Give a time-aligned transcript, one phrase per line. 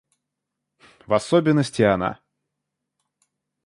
[1.05, 2.19] В особенности она...